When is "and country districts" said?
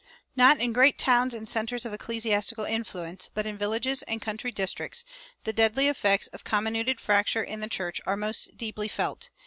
4.07-5.03